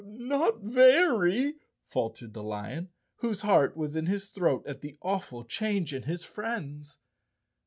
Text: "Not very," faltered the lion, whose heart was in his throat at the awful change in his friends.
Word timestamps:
"Not 0.03 0.61
very," 0.63 1.57
faltered 1.85 2.33
the 2.33 2.41
lion, 2.41 2.89
whose 3.17 3.41
heart 3.43 3.77
was 3.77 3.95
in 3.95 4.07
his 4.07 4.31
throat 4.31 4.65
at 4.65 4.81
the 4.81 4.97
awful 5.03 5.45
change 5.45 5.93
in 5.93 6.01
his 6.01 6.23
friends. 6.23 6.97